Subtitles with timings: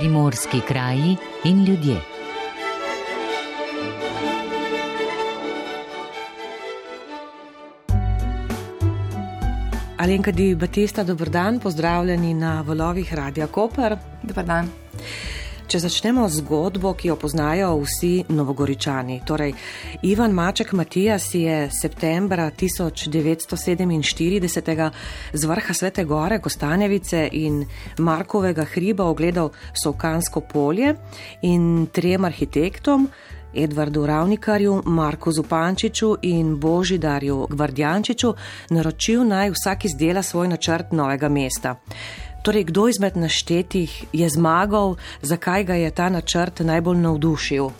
[0.00, 2.00] primorski kraji in ljudje.
[9.96, 13.96] Alenka Di Batista, dober dan, pozdravljeni na valovih Radia Koper.
[14.22, 14.89] Dobar dan.
[15.70, 19.20] Če začnemo z zgodbo, ki jo poznajo vsi novogoričani.
[19.22, 19.54] Torej,
[20.02, 24.90] Ivan Maček Matijas je septembra 1947
[25.32, 27.62] z vrha Svete Gore, Kostanjevice in
[28.02, 30.96] Markovega hriba ogledal Sovkansko polje
[31.46, 33.06] in trem arhitektom,
[33.54, 38.34] Edvardu Ravnikarju, Marku Zupančiču in Božidarju Gvardjančiču,
[38.74, 41.76] naročil naj vsak izdela svoj načrt novega mesta.
[42.42, 47.70] Torej, kdo izmed naštetih je zmagal, zakaj ga je ta načrt najbolj navdušil?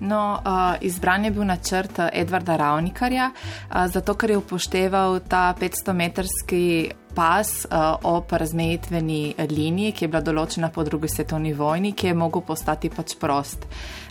[0.00, 6.90] No, uh, izbran je bil načrt Edvarda Ravnikarja, uh, zato ker je upošteval ta 500-metrski
[7.16, 12.14] pas uh, ob razmejitveni liniji, ki je bila določena po drugi svetovni vojni, ki je
[12.14, 13.64] mogel postati pač prost.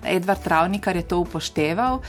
[0.06, 2.00] Edvard Travnikar je to upošteval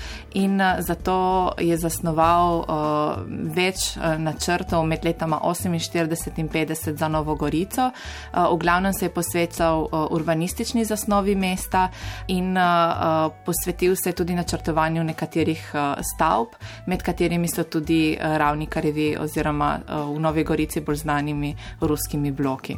[0.40, 1.16] in uh, zato
[1.60, 7.90] je zasnoval uh, več načrtov med letama 48 in 50 za Novo Gorico.
[7.90, 11.90] Uh, v glavnem se je posvecal uh, urbanistični zasnovi mesta
[12.32, 19.12] in uh, posvetil se tudi načrtovanju nekaterih uh, stavb, med katerimi so tudi uh, Ravnikarjevi
[19.20, 22.76] oziroma uh, v Novi Gorici bolj znanimi ruskimi bloki.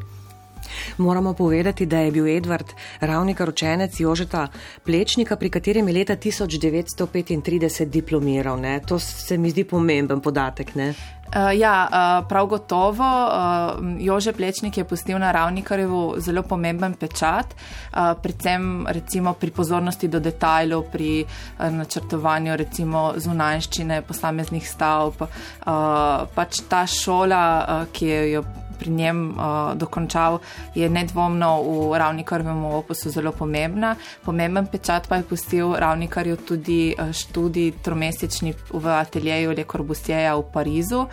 [0.99, 2.67] Moramo povedati, da je bil Edvard
[3.01, 4.49] ravnikar učenec Jožeta
[4.85, 8.61] Plečnika, pri katerem je leta 1935 diplomiral.
[8.61, 8.81] Ne?
[8.87, 10.75] To se mi zdi pomemben podatek.
[10.75, 10.95] Ne?
[11.29, 13.05] Uh, ja, uh, prav gotovo.
[13.05, 20.09] Uh, Jože Plečnik je pustil na ravnikarjevu zelo pomemben pečat, uh, predvsem recimo pri pozornosti
[20.09, 25.21] do detajlov, pri uh, načrtovanju recimo zunanjščine posameznih stavb.
[25.21, 28.45] Uh, pač ta šola, uh, ki je jo
[28.79, 30.39] pri njem uh, dokončal,
[30.75, 33.97] je nedvomno v ravnikarjevem opusu zelo pomembna.
[34.25, 41.07] Pomemben pečat pa je pustil ravnikarju tudi študij tromesečni v ateljeju Le Corbusierja v Parizu.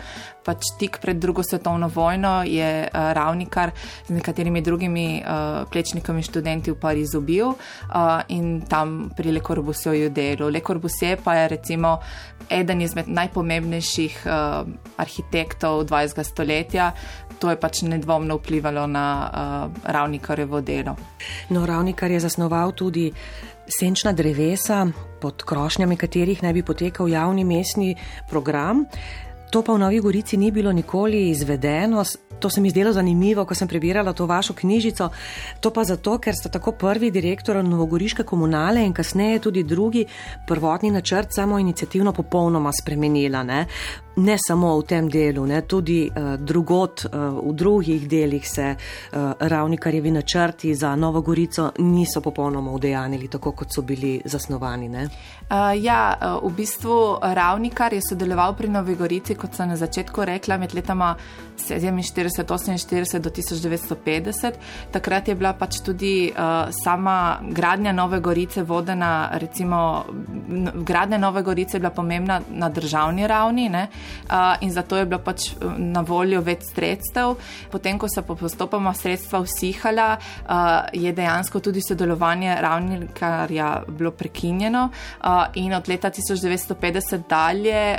[0.46, 3.74] Pač tik pred drugo svetovno vojno je uh, ravnikar
[4.06, 10.10] z nekaterimi drugimi uh, plečnikami študenti v Parizu bil uh, in tam pri Le Corbusierju
[10.14, 10.54] delal.
[10.54, 11.98] Le Corbusier pa je recimo
[12.50, 14.62] eden izmed najpomembnejših uh,
[14.96, 16.22] arhitektov 20.
[16.22, 16.92] stoletja,
[17.38, 19.30] to je pač nedvomno vplivalo na uh,
[19.82, 20.96] ravnikarjevo delo.
[21.50, 23.10] No, ravnikar je zasnoval tudi
[23.66, 24.86] senčna drevesa,
[25.20, 27.96] pod krošnjami katerih naj bi potekal javni mestni
[28.30, 28.86] program.
[29.50, 32.04] To pa v Novi Gorici ni bilo nikoli izvedeno.
[32.38, 35.08] To se mi zdelo zanimivo, ko sem prebirala to vašo knjižico.
[35.60, 40.04] To pa zato, ker sta tako prvi direktor Novogoriške komunale in kasneje tudi drugi
[40.46, 43.42] prvotni načrt samo inicijativno popolnoma spremenila.
[43.42, 43.66] Ne?
[44.16, 49.32] Ne samo v tem delu, ne, tudi uh, drugot, uh, v drugih delih se uh,
[49.38, 54.88] ravnikarjevi načrti za Novo Gorico niso popolnoma udejanili, tako kot so bili zasnovani.
[54.88, 55.08] Uh,
[55.82, 60.58] ja, uh, v bistvu ravnikar je sodeloval pri Novi Gorici, kot sem na začetku rekla,
[60.58, 61.16] med letama
[61.56, 64.52] 47-48 do 1950.
[64.92, 70.04] Takrat je bila pač tudi uh, sama gradnja Nove Gorice vodena, recimo
[70.74, 73.68] gradnja Nove Gorice je bila pomembna na državni ravni.
[73.68, 73.88] Ne?
[74.60, 77.36] In zato je bilo pač na voljo več sredstev.
[77.70, 80.08] Potem, ko so postopoma sredstva usihala,
[80.92, 84.88] je dejansko tudi sodelovanje ravnikarja bilo prekinjeno
[85.54, 87.98] in od leta 1950 dalje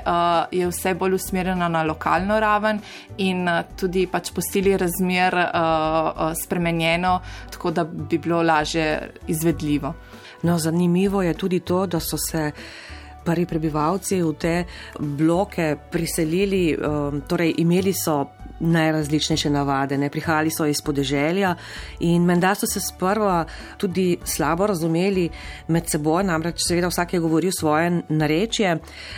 [0.52, 2.80] je vse bolj usmerjeno na lokalno raven
[3.18, 3.48] in
[3.80, 5.36] tudi pač posili razmer
[6.44, 7.20] spremenjeno,
[7.52, 9.94] tako da bi bilo lažje izvedljivo.
[10.42, 12.52] No, zanimivo je tudi to, da so se
[13.28, 14.56] prvi prebivalci v te
[15.00, 18.24] bloke priselili, um, torej imeli so
[18.60, 21.56] najrazličnejše navade, ne prihajali so iz podeželja
[22.00, 23.46] in menda so se sprva
[23.78, 25.30] tudi slabo razumeli
[25.68, 28.78] med seboj, namreč seveda vsak je govoril svoje narečje.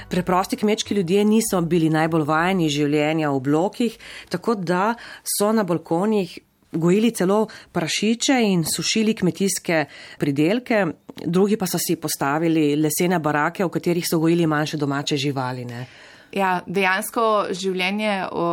[0.09, 3.97] Preprosti kmečki ljudje niso bili najbolj vajeni življenja v blokih,
[4.29, 6.39] tako da so na balkonih
[6.71, 9.85] gojili celo prašiče in sušili kmetijske
[10.17, 10.85] pridelke,
[11.25, 15.65] drugi pa so si postavili lesene barake, v katerih so gojili manjše domače živali.
[15.65, 15.85] Ne.
[16.29, 18.43] Ja, dejansko življenje o,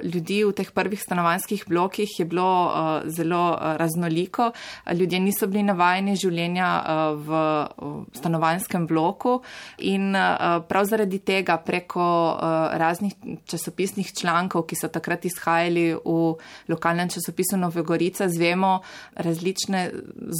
[0.00, 4.48] ljudi v teh prvih stanovanjskih blokih je bilo o, zelo o, raznoliko.
[4.96, 9.34] Ljudje niso bili navajeni življenja o, v o, stanovanjskem bloku
[9.84, 10.22] in o,
[10.64, 16.16] prav zaradi tega preko o, raznih časopisnih člankov, ki so takrat izhajali v
[16.72, 18.78] lokalnem časopisu Nove Gorice, zvemo
[19.12, 19.84] različne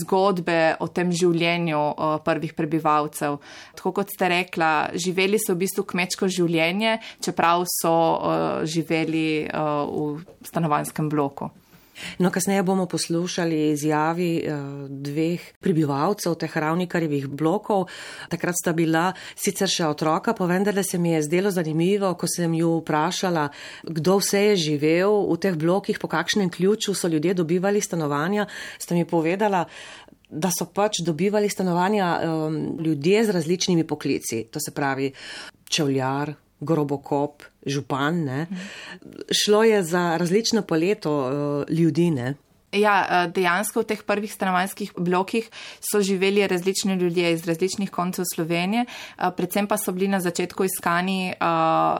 [0.00, 3.36] zgodbe o tem življenju o, prvih prebivalcev.
[3.76, 9.46] Tako kot ste rekla, živeli so v bistvu kmečko življenje življenje, čeprav so uh, živeli
[9.46, 9.86] uh,
[10.16, 11.50] v stanovanskem bloku.
[12.20, 17.86] No, kasneje bomo poslušali izjavi uh, dveh prebivalcev teh ravnikarjevih blokov.
[18.28, 22.52] Takrat sta bila sicer še otroka, pa vendarle se mi je zdelo zanimivo, ko sem
[22.52, 23.48] ju vprašala,
[23.88, 28.44] kdo vse je živel v teh blokih, po kakšnem ključu so ljudje dobivali stanovanja.
[28.76, 29.64] Sta mi povedala,
[30.28, 34.44] da so pač dobivali stanovanja um, ljudje z različnimi poklici.
[34.52, 35.12] To se pravi
[35.64, 38.24] čevljar, grobokop, župan.
[38.24, 38.46] Ne.
[39.44, 42.10] Šlo je za različno paleto uh, ljudi.
[42.10, 42.34] Ne.
[42.76, 45.46] Ja, eh, dejansko v teh prvih stanovanjskih blokih
[45.80, 50.64] so živeli različni ljudje iz različnih koncev Slovenije, eh, predvsem pa so bili na začetku
[50.64, 51.32] iskani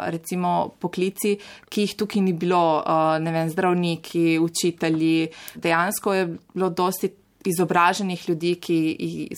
[0.07, 1.39] recimo poklici,
[1.69, 2.85] ki jih tukaj ni bilo,
[3.21, 5.29] ne vem, zdravniki, učitelji.
[5.55, 7.11] Dejansko je bilo dosti
[7.47, 8.77] izobraženih ljudi, ki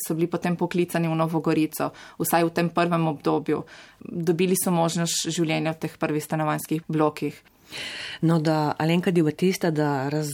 [0.00, 3.62] so bili potem poklicani v Novogorico, vsaj v tem prvem obdobju.
[4.00, 7.36] Dobili so možnost življenja v teh prvih stanovanjskih blokih.
[8.20, 10.28] No, da Alenka Dibatista, da raz,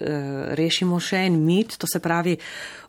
[0.00, 2.38] eh, rešimo še en mit, to se pravi, eh,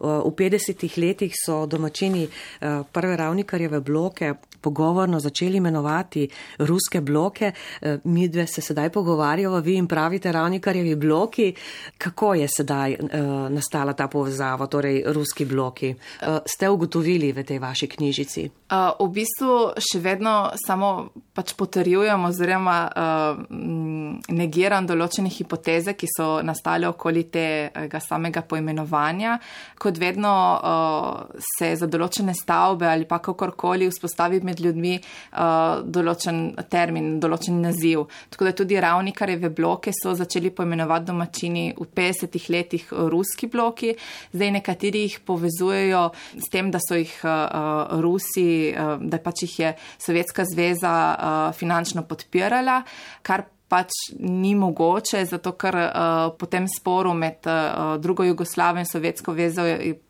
[0.01, 6.29] v 50-ih letih so domačini eh, prve ravnikarjeve bloke pogovorno začeli imenovati
[6.59, 7.51] ruske bloke.
[7.81, 11.53] Eh, mi dve se sedaj pogovarjamo, vi jim pravite ravnikarjevi bloki.
[11.97, 13.09] Kako je sedaj uh,
[13.49, 15.89] nastala ta povezava, torej ruski bloki?
[15.89, 18.49] Uh, ste ugotovili v tej vaši knjižici?
[18.71, 23.43] Uh, v bistvu še vedno samo pač potrjujem oziroma uh,
[24.29, 29.37] negiram določene hipoteze, ki so nastale okoli tega samega poimenovanja.
[29.79, 36.41] Kot vedno uh, se za določene stavbe ali pa kakorkoli vzpostavi med ljudmi uh, določen
[36.71, 38.05] termin, določen naziv.
[38.33, 43.93] Tako da tudi ravnikareve bloke so začeli poimenovati domačini v 50-ih letih ruski bloki.
[44.33, 46.03] Zdaj nekateri jih povezujejo
[46.39, 51.37] s tem, da so jih uh, Rusi, uh, da pač jih je Sovjetska zveza uh,
[51.55, 52.81] finančno podpirala,
[53.21, 58.89] kar pač ni mogoče, zato ker uh, po tem sporu med uh, drugo Jugoslavijo in
[58.89, 59.65] Sovjetsko vezo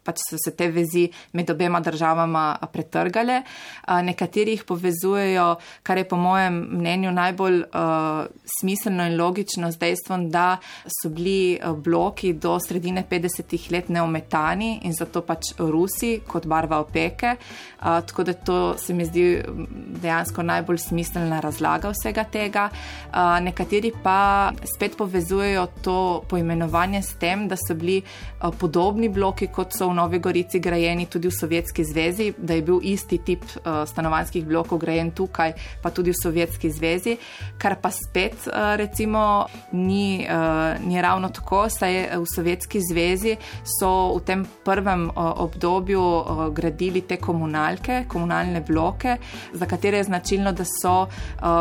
[0.09, 1.06] pač so se te vezi
[1.38, 3.41] med obema državama pretrgale.
[3.44, 5.47] Uh, nekateri jih povezujejo,
[5.83, 8.23] kar je po mojem mnenju najbolj uh,
[8.59, 10.57] smiselno in logično z dejstvom, da
[10.88, 17.35] so bili bloki do sredine 50-ih let neometani in zato pač Rusi kot barva opeke.
[17.79, 19.27] Uh, tako da to se mi zdi
[20.01, 22.69] dejansko najbolj smiselna razlaga vsega tega.
[23.09, 29.47] Uh, nekateri pa spet povezujejo to poimenovanje s tem, da so bili eh, podobni bloki,
[29.47, 33.43] kot so v Novi Gorici grajeni tudi v Sovjetski zvezi, da je bil isti tip
[33.43, 37.17] eh, stanovanjskih blokov grajen tukaj, pa tudi v Sovjetski zvezi,
[37.57, 40.25] kar pa spet eh, recimo ni,
[40.85, 46.03] ni ravno tako, saj v Sovjetski zvezi so v tem prvem obdobju
[46.55, 49.17] gradili te komunalke, komunalne bloke,
[49.53, 51.07] za katere je značilno, da so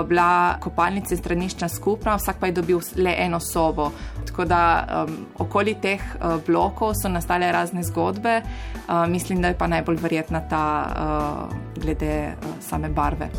[0.09, 3.93] bila kopalnice stranišča skupna, vsak pa je dobil le eno sobo.
[4.27, 9.59] Tako da um, okoli teh uh, blokov so nastale razne zgodbe, uh, mislim, da je
[9.59, 13.31] pa najbolj verjetna ta uh, glede uh, same barve.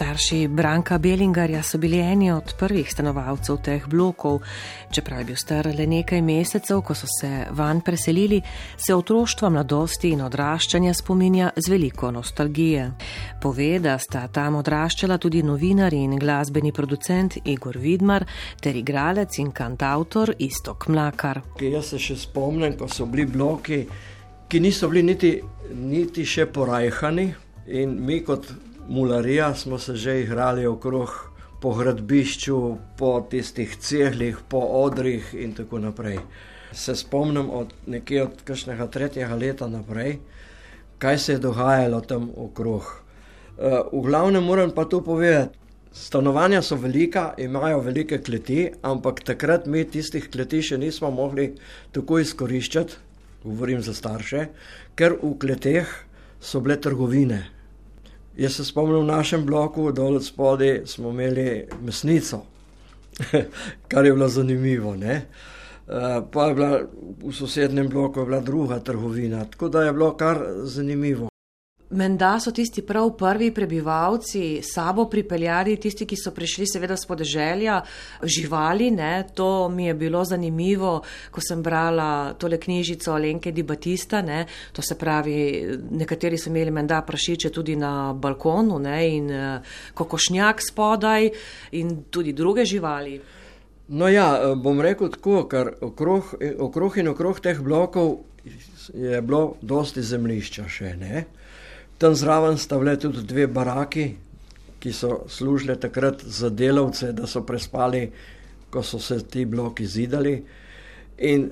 [0.00, 4.38] Starši Branka Belingarja so bili eni od prvih stanovalcev teh blokov.
[4.90, 8.40] Čeprav je bil star le nekaj mesecev, ko so se van preselili,
[8.76, 12.88] se otroštva, mladosti in odraščanja spominja z veliko nostalgije.
[13.42, 18.26] Pove, da sta tam odraščala tudi novinar in glasbeni producent Igor Vidmar
[18.60, 21.44] ter igralec in kantautor Istok Mlakar.
[21.62, 23.84] Jaz se še spomnim, ko so bili bloki,
[24.50, 25.36] ki niso bili niti,
[25.70, 27.30] niti še porajhani
[27.78, 28.50] in mi kot
[28.90, 31.29] mularija smo se že igrali okrog
[31.60, 32.56] po gradbišču,
[32.96, 36.18] po tistih cehlih, po odrih in tako naprej.
[36.72, 40.18] Se spomnim od nekje od kakšnega tretjega leta naprej,
[40.98, 42.82] kaj se je dogajalo tam okrog.
[43.60, 45.58] Uh, v glavnem moram pa to povedati.
[45.92, 51.48] Stanovanja so velika, imajo velike kleti, ampak takrat mi tistih kleti še nismo mogli
[51.90, 52.94] tako izkoriščati,
[53.42, 54.44] govorim za starše,
[54.94, 55.90] ker v kleteh
[56.40, 57.40] so bile trgovine.
[58.36, 62.42] Jaz se spomnim v našem bloku, dol od spodi smo imeli mesnico,
[63.90, 64.96] kar je bilo zanimivo.
[64.96, 65.22] Ne?
[65.86, 66.80] Uh, pa je bila
[67.22, 71.29] v sosednjem bloku bila druga trgovina, tako da je bilo kar zanimivo.
[71.90, 77.80] Menda so tisti prav prvi prebivalci sabo pripeljali, tisti, ki so prišli seveda s podeželja,
[78.22, 78.90] živali.
[78.94, 79.24] Ne?
[79.34, 84.22] To mi je bilo zanimivo, ko sem brala tole knjižico Alenke Di Batista.
[84.22, 84.44] Ne?
[84.72, 89.00] To se pravi, nekateri so imeli menda prašiče tudi na balkonu ne?
[89.16, 91.30] in uh, kokošnjak spodaj
[91.72, 93.20] in tudi druge živali.
[93.88, 98.20] No ja, eh, bom rekel tako, ker okrog, okrog in okrog teh blokov
[98.94, 100.94] je bilo dosti zemlišča še.
[100.96, 101.26] Ne?
[102.00, 104.06] Tam zraven sta bile tudi dve baraki,
[104.80, 108.06] ki so služile takrat za delavce, da so prespali,
[108.70, 110.32] ko so se ti bloki zidali.
[111.18, 111.50] In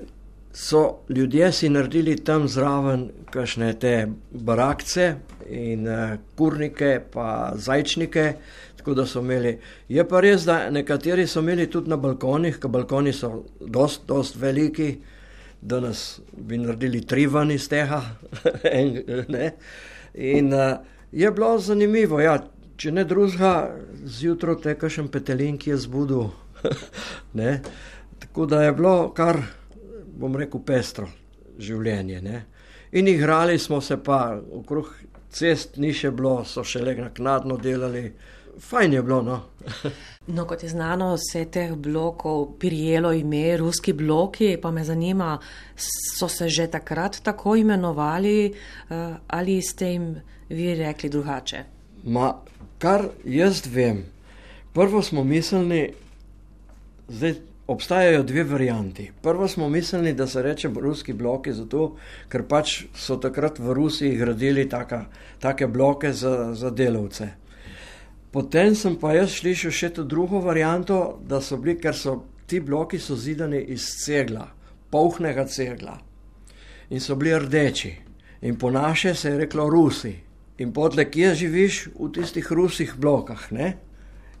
[0.53, 5.15] so ljudje si naredili tam zraven kakšne te barakce
[5.49, 8.33] in uh, kurnike, pa zajčnike,
[8.77, 9.53] tako da so imeli.
[9.89, 14.41] Je pa res, da nekateri so imeli tudi na balkonih, ker balkoni so dost, dost
[14.41, 14.95] veliki,
[15.61, 18.01] da nas bi naredili tri van iz tega.
[20.13, 20.77] in uh,
[21.11, 22.37] je bilo zanimivo, ja,
[22.79, 23.75] če ne drugega,
[24.05, 26.29] zjutraj te kakšen petelin, ki je zbudil.
[28.19, 29.41] tako da je bilo kar
[30.19, 31.07] bom rekel, pestro
[31.59, 32.21] življenje.
[32.21, 32.43] Ne?
[32.91, 34.91] In igrali smo se pa okrog
[35.31, 38.09] cest, ni še bilo, so še le naknadno delali.
[38.59, 39.21] Fajn je bilo.
[39.21, 39.41] No?
[40.35, 45.37] no, kot je znano, vse teh blokov prijelo ime ruski bloki, pa me zanima,
[46.17, 50.15] so se že takrat tako imenovali uh, ali ste jim
[50.49, 51.63] vi rekli drugače?
[52.03, 52.33] Ma,
[52.77, 54.05] kar jaz vem,
[54.73, 55.93] prvo smo mislili,
[57.07, 57.35] zdaj
[57.69, 59.11] obstajajo dve varianti.
[59.21, 61.95] Prvo smo mislili, da se reče ruski bloki, zato
[62.29, 65.05] ker pač so takrat v Rusiji gradili taka,
[65.39, 67.27] take bloke za, za delavce.
[68.31, 72.59] Potem sem pa jaz slišal še to drugo varianto, da so bili, ker so ti
[72.59, 74.45] bloki so zidani iz cegla,
[74.89, 75.97] polhnega cegla
[76.89, 77.95] in so bili rdeči.
[78.41, 80.15] In po naše se je reklo Rusi.
[80.57, 83.77] In podle, kje živiš v tistih rusih blokah, ne?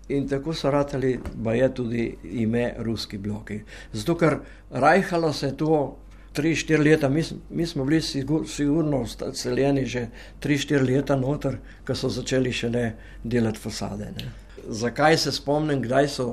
[0.09, 3.59] In tako so ratali, pa je tudi ime ruski bloki.
[3.93, 5.97] Zato, ker rajhalo se to
[6.41, 10.07] 3-4 leta, mi, mi smo bili sigur, sigurno celjeni že
[10.41, 12.91] 3-4 leta noter, ko so začeli šele
[13.23, 14.11] delati fasade.
[14.17, 14.31] Ne.
[14.67, 16.27] Zakaj se spomnim, kdaj so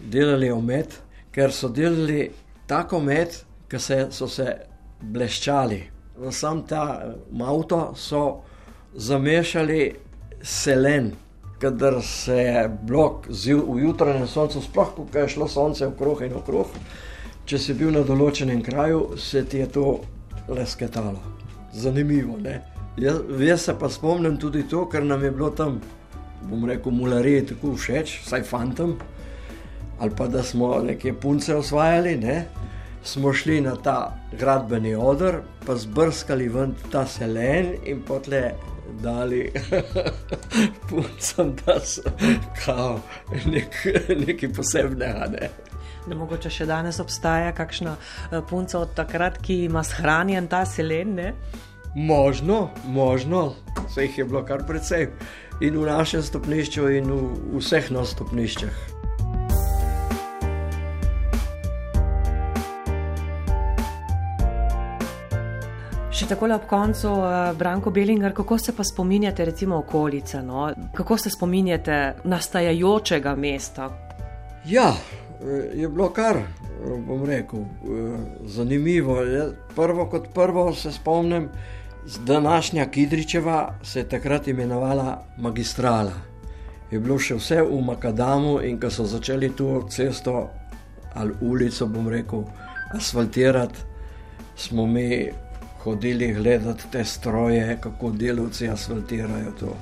[0.00, 1.00] delali omet?
[1.32, 2.30] Ker so delali
[2.66, 4.46] tako omet, ki se, so se
[5.00, 5.82] bleščali.
[6.16, 8.24] V sam ta avto so
[8.94, 9.94] zamešali
[10.42, 11.12] selen
[11.58, 16.34] kadar se je blok zil v jutranjem soncu, sploh ko je šlo sonce okrog in
[16.36, 16.66] okrog,
[17.44, 19.88] če si bil na določenem kraju, se ti je to
[20.48, 21.20] lesketalo.
[21.74, 22.38] Zanimivo.
[22.96, 25.80] Jaz, jaz se pa spomnim tudi to, ker nam je bilo tam,
[26.48, 28.94] bom rekel, mularije tako všeč, vsaj fantom,
[29.98, 32.16] ali pa da smo neke punce osvajali.
[32.16, 32.44] Ne?
[33.04, 38.54] Smo šli na ta gradbeni odr, pa zbrskali ven ta selen in potle
[39.02, 39.50] dali
[40.88, 42.02] puncem, da so
[42.64, 43.00] kao
[43.44, 43.76] nek,
[44.26, 45.28] nekaj posebnega.
[45.34, 45.50] Ne.
[46.04, 51.14] Da mogoče še danes obstaja kakšna eh, punca od takrat, ki ima shranjen ta selen?
[51.16, 51.32] Ne?
[51.94, 53.54] Možno, možno,
[53.86, 55.08] vse jih je bilo kar precej.
[55.62, 58.94] In v našem stopnišču, in v vseh nas stopniščah.
[66.14, 70.42] Še tako ob koncu, uh, Branko Belinger, kako se pa spominjate, recimo, okolice?
[70.42, 70.68] No?
[70.94, 73.88] Kako se spominjate nastajajočega mesta?
[74.64, 75.23] Ja, eh,
[75.74, 76.46] je bilo kar, eh,
[77.06, 77.64] bom rekel,
[78.44, 79.16] zanimivo.
[79.76, 81.48] Prvo kot prvo se spomnim,
[82.26, 86.12] današnja Kidričeva se je takrat imenovala Magistrala.
[86.90, 90.50] Je bilo še vse v Makadamu in ko so začeli to cesto
[91.14, 92.42] ali ulico, bom rekel,
[92.94, 93.78] asfaltirati,
[94.56, 95.30] smo mi
[95.84, 99.76] hodili gledati te stroje, kako delavci asfaltirajo to.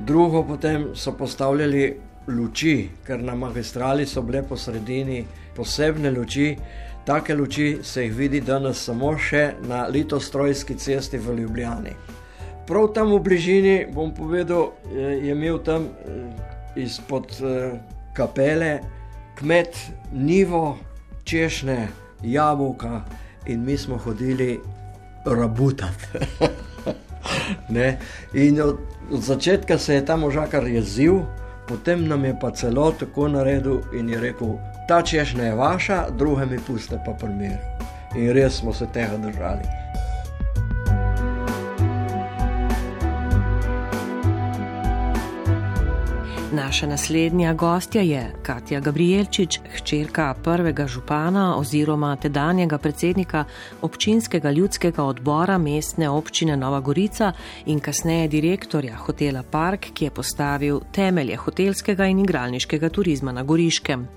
[0.00, 5.24] Drugo, potem so postavljali luči, ker na magistrali so bile po sredini
[5.56, 6.56] posebne luči.
[7.04, 11.94] Take luči se jih vidi danes samo še na Litostrojski cesti v Ljubljani.
[12.66, 17.80] Prav tam v bližini, bom povedal, je imel tam eh, izpod eh,
[18.14, 18.78] kapele
[19.40, 19.76] kmet
[20.12, 20.78] nivo,
[21.24, 21.88] češnje,
[22.22, 23.00] jabolka
[23.46, 24.60] in mi smo hodili
[25.24, 26.06] rabutati.
[28.34, 28.78] in od,
[29.10, 31.24] od začetka se je ta možakar jezil,
[31.70, 34.58] potem nam je pa celo tako naredil in je rekel:
[34.88, 37.58] Ta češnja je vaša, druge mi puste pa primer.
[38.16, 39.79] In res smo se tega držali.
[46.52, 53.44] Naša naslednja gostja je Katja Gabrielčič, hčerka prvega župana oziroma tedanjega predsednika
[53.82, 57.32] občinskega ljudskega odbora mestne občine Nova Gorica
[57.66, 64.08] in kasneje direktorja hotela Park, ki je postavil temelje hotelskega in igralniškega turizma na Goriškem.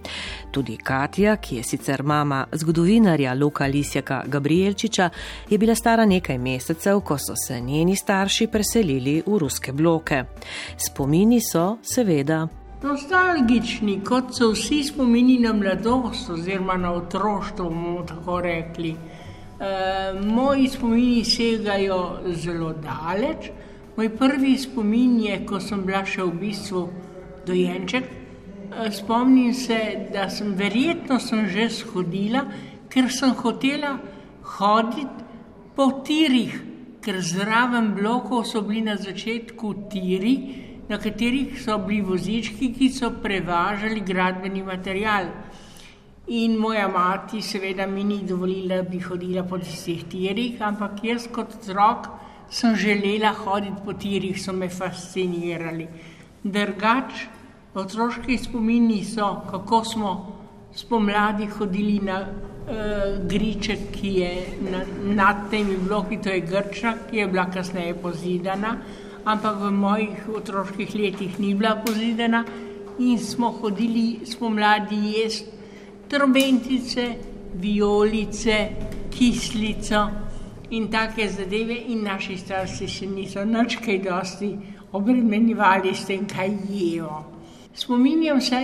[0.52, 5.10] Tudi Katja, ki je sicer mama zgodovinarja Luka Lisjaka Gabrielčiča,
[5.50, 10.24] je bila stara nekaj mesecev, ko so se njeni starši preselili v ruske bloke.
[10.78, 12.48] Spomini so seveda seveda.
[12.84, 18.92] Nostalgični, kot so vsi spomini na mladost, oziroma na otroštvo, bomo tako rekli.
[18.92, 23.52] E, moji spomini segajo zelo daleč.
[23.98, 26.90] Moj prvi spomin je, ko sem bila še v bistvu
[27.46, 28.04] dojenček.
[28.74, 32.48] Eh, spomnim se, da sem verjetno sem že shodila,
[32.90, 34.00] ker sem hotela
[34.58, 35.24] hoditi
[35.76, 36.58] po tirih,
[37.06, 43.12] ker zraven blokov so bili na začetku tiri, na katerih so bili vozički, ki so
[43.24, 45.30] prevažali gradbeni material.
[46.28, 51.28] In moja mati, seveda, mi ni dovolila, da bi hodila po tistih tirih, ampak jaz
[51.28, 52.08] kot otrok
[52.50, 55.88] sem želela hoditi po tirih, so me fascinirali.
[56.44, 57.26] Drugač,
[57.76, 60.14] otroški spomini so, kako smo
[60.76, 64.32] spomladi hodili na uh, griček, ki je
[64.72, 64.84] na,
[65.16, 68.78] nad temi bloki, to je Grča, ki je bila kasneje pozidana,
[69.26, 72.44] ampak v mojih otroških letih ni bila pozidana
[73.00, 75.52] in smo hodili spomladi jesti
[76.08, 77.16] trobentice,
[77.56, 78.70] violice,
[79.10, 80.10] kislico
[80.70, 84.50] in take zadeve, in naši starši še niso nič kaj dosti
[84.94, 87.24] obremenjevali s tem, kaj jejo.
[87.74, 88.60] Spominjam se,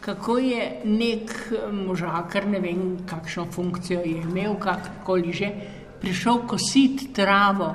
[0.00, 1.34] kako je nek
[1.72, 5.52] možakar, ne vem, kakšno funkcijo je imel, kakorkoli že,
[6.00, 7.74] prišel kositi travo.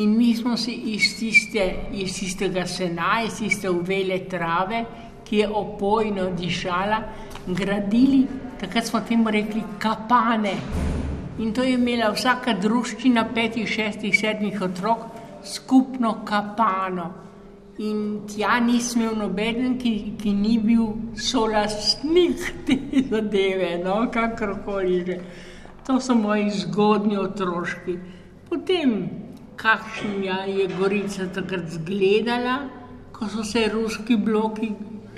[0.00, 4.84] In mi smo si iz, tiste, iz tistega sena, iz tiste uvele trave,
[5.26, 7.00] ki je opojno dišala,
[7.46, 8.22] gradili,
[8.60, 10.54] takrat smo temu rekli kapane.
[11.38, 15.04] In to je imela vsaka družščina petih, šestih, sedmih otrok
[15.44, 17.10] skupno kapano.
[17.80, 22.76] In tja ni smel noben, ki, ki ni bil solastnik te
[23.08, 25.20] zadeve, no, kakorkoli že.
[25.86, 27.96] To so moji zgodnji otroški.
[28.48, 28.92] Potem,
[29.60, 32.58] kakšna je Gorica takrat izgledala,
[33.12, 34.70] ko so se ruski bloki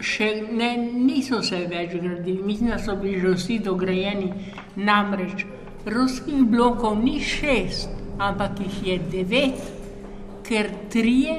[0.02, 4.32] še ne, niso se več gradili, mislim, da so bili že vsi dograjeni.
[4.76, 5.44] Namreč
[5.86, 9.62] ruskih blokov ni šest, ampak jih je devet,
[10.46, 11.38] ker trije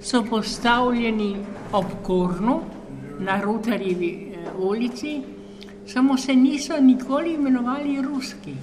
[0.00, 1.32] so postavljeni
[1.72, 2.60] ob Kornu
[3.24, 5.16] na Rutarjevi eh, ulici,
[5.86, 8.54] samo se niso nikoli imenovali ruski.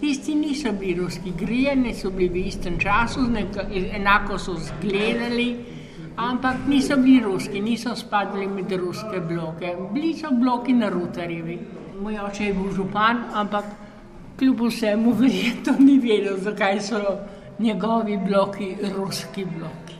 [0.00, 3.20] Tisti niso bili ruski, grijeni so bili v istem času,
[3.94, 5.56] enako so izgledali
[6.20, 11.58] ampak niso bili ruski, niso spadali med ruske bloke, bili so bloki na Rutarjevi.
[12.00, 13.64] Moj oče je bil župan, ampak
[14.38, 17.00] kljub vsemu verjetno ni vedel, zakaj so
[17.58, 19.96] njegovi bloki ruski bloki.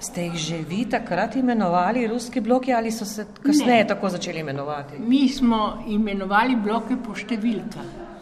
[0.00, 4.98] Ste jih že vi takrat imenovali ruski bloki ali so se kasneje tako začeli imenovati?
[4.98, 8.13] Mi smo imenovali bloke po številkah.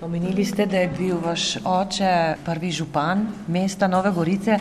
[0.00, 4.58] Omenili ste, da je bil vaš oče prvi župan mesta Nove Gorice.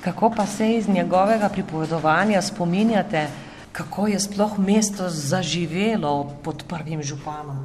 [0.00, 3.28] Kako pa se iz njegovega pripovedovanja spominjate,
[3.72, 7.64] kako je sploh mesto zaživelo pod prvim županom?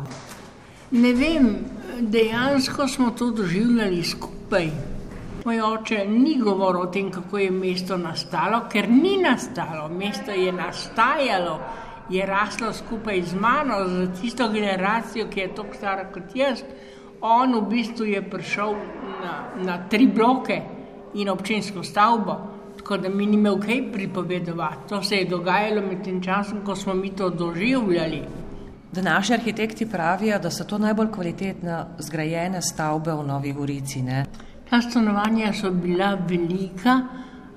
[0.91, 1.55] Ne vem,
[1.99, 4.69] dejansko smo to doživljali skupaj.
[5.45, 9.87] Moj oče ni govoril o tem, kako je mesto nastalo, ker ni nastalo.
[9.87, 11.59] Mesto je nastajalo,
[12.09, 16.63] je raslo skupaj z mano, z tisto generacijo, ki je tako stara kot jaz.
[17.21, 18.75] On v bistvu je prišel
[19.21, 20.61] na, na tri bloke
[21.13, 22.35] in občinsko stavbo,
[22.77, 24.89] tako da mi ni imel kaj pripovedovati.
[24.89, 28.21] To se je dogajalo med tem časom, ko smo mi to doživljali.
[28.91, 34.01] Današnji arhitekti pravijo, da so to najbolj kvalitetne zgrajene stavbe v Novi Gorici.
[34.01, 34.25] Ne?
[34.69, 36.99] Ta stanovanja so bila velika,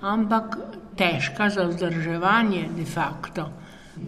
[0.00, 0.56] ampak
[0.96, 3.48] težka za vzdrževanje de facto.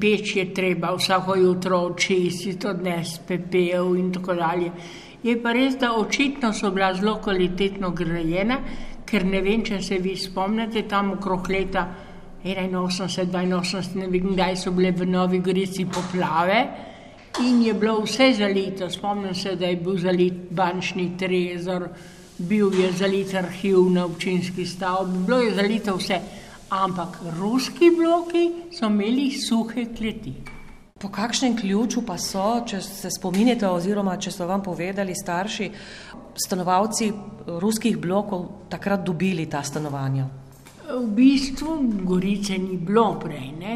[0.00, 4.70] Peč je treba vsako jutro očistiti, odnesti pepel in tako dalje.
[5.22, 8.58] Je pa res, da očitno so bila zelo kvalitetno grajena,
[9.06, 11.86] ker ne vem, če se vi spomnite tam okrog leta
[12.44, 16.58] 81, 82, ne vem, kdaj so bile v Novi Gorici poplave
[17.40, 18.90] in je bilo vse zalito.
[18.90, 21.88] Spomnim se, da je bil zalit bančni trezor,
[22.38, 26.20] bil je zalit arhiv na občinski stavbi, bilo je zalito vse.
[26.70, 30.32] Ampak ruski bloki so imeli suhe kleti.
[31.00, 35.70] Po kakšnem ključu pa so, če se spominjate, oziroma če so vam povedali starši,
[36.34, 37.10] stanovalci
[37.60, 40.24] ruskih blokov takrat dobili ta stanovanja?
[40.88, 43.50] V bistvu Gorice ni bilo prej.
[43.58, 43.74] Ne?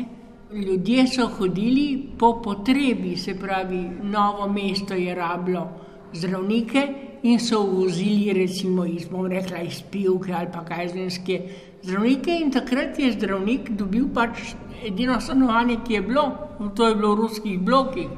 [0.52, 5.66] Ljudje so hodili po potrebi, se pravi, novo mesto je rabilo
[6.12, 6.86] zdravnike
[7.22, 11.40] in so vozili, recimo, iz, rekla, iz pivke ali pa kajzenske
[11.82, 12.38] zdravnike.
[12.40, 16.24] In takrat je zdravnik dobil pač edino stanovanje, ki je bilo,
[16.76, 18.08] to je bilo v ruskih blokih.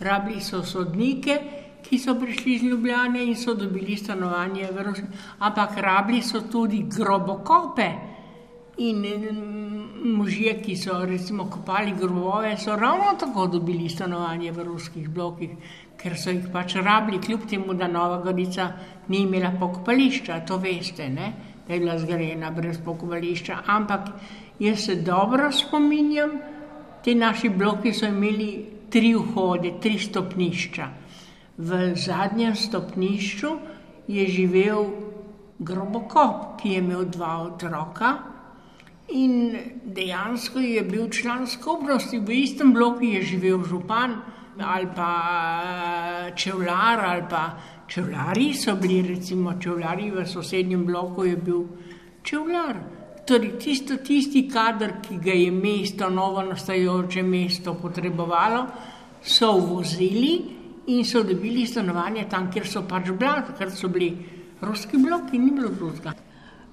[0.00, 1.38] Rabili so sodnike,
[1.84, 5.06] ki so prišli iz Ljubljane in so dobili stanovanje v Rusiji.
[5.38, 7.90] Ampak rabili so tudi grobokope
[8.78, 9.04] in
[10.04, 15.50] možje, ki so recimo kopali grobove, so ravno tako dobili stanovanje v ruskih blokih,
[16.00, 18.70] ker so jih pač rabili, kljub temu, da Nova Gorica
[19.08, 21.32] ni imela pokopališča, to veste, ne?
[21.68, 23.58] Da je bila zgrajena brez pokopališča.
[23.66, 24.08] Ampak
[24.58, 26.30] jaz se dobro spominjam,
[27.02, 30.88] Ti naši bloki so imeli tri vhode, tri stopnišča.
[31.56, 33.52] V zadnjem stopnišču
[34.08, 34.84] je živel
[35.58, 38.12] grobokop, ki je imel dva otroka.
[39.16, 44.20] In dejansko je bil član skupnosti, v istem bloku je živel župan
[44.60, 45.10] ali pa
[45.64, 47.44] eh, čevlar ali pa
[47.90, 51.64] čevlari so bili, recimo čevlari v sosednjem bloku je bil
[52.22, 52.78] čevlar.
[53.26, 58.64] Torej, tisto, tisti kader, ki ga je mesto, novo nastajajoče mesto potrebovalo,
[59.22, 60.32] so vozili
[60.86, 64.14] in so dobili stanovanje tam, kjer so pač bila, ker so bili
[64.62, 66.29] ruski bloki, ni bilo drugega.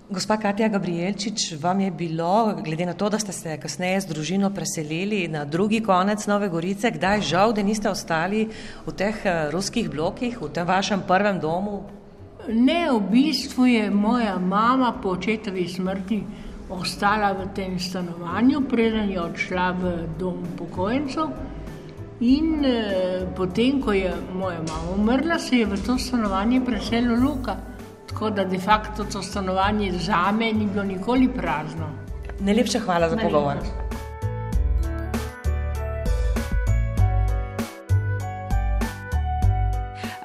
[0.08, 4.50] Gospa Katja Gabrielčič, vam je bilo, glede na to, da ste se kasneje z družino
[4.56, 8.46] preselili na drugi konec Nove Gorice, kdaj žal, da niste ostali
[8.86, 11.84] v teh eh, ruskih blokih, v tem vašem prvem domu?
[12.48, 16.24] Ne, v bistvu je moja mama po očetovi smrti
[16.72, 21.36] ostala v tem stanovanju, preden je odšla v dom upokojencev.
[22.24, 27.76] In eh, potem, ko je moja mama umrla, se je v to stanovanje preselil Luka.
[28.18, 31.90] Tako da de facto to stanovanje za me ni bilo nikoli prazno.
[32.40, 33.58] Najlepša hvala za pogovor.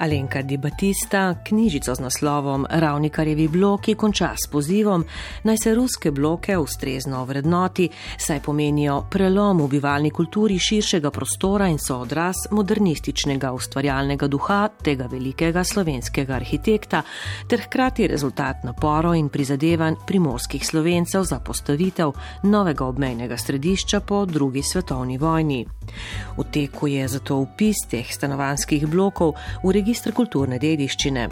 [0.03, 5.05] Alenka Di Batista knjižico z naslovom Ravnikarjevi bloki konča s pozivom,
[5.43, 11.79] naj se ruske bloke ustrezno vrednoti, saj pomenijo prelom v bivalni kulturi širšega prostora in
[11.79, 17.01] so odraz modernističnega ustvarjalnega duha tega velikega slovenskega arhitekta,
[17.47, 22.11] ter hkrati rezultat naporov in prizadevanj primorskih slovencev za postavitev
[22.43, 25.65] novega obmejnega središča po drugi svetovni vojni.
[26.37, 31.27] V teku je zato upis teh stanovanskih blokov v registru registr kulturne dediščine.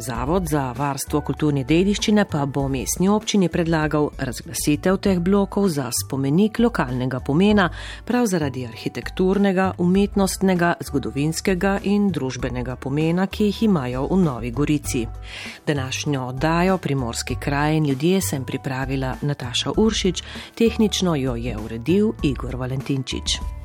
[0.00, 6.56] Zavod za varstvo kulturne dediščine pa bo mestni občini predlagal razglasitev teh blokov za spomenik
[6.64, 7.66] lokalnega pomena,
[8.08, 15.04] prav zaradi arhitekturnega, umetnostnega, zgodovinskega in družbenega pomena, ki jih imajo v Novi Gorici.
[15.66, 20.24] Današnjo oddajo Primorski kraj in ljudje sem pripravila Nataša Uršič,
[20.56, 23.55] tehnično jo je uredil Igor Valentinčič.